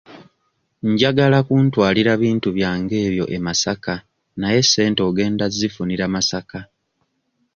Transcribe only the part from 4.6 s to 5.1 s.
ssente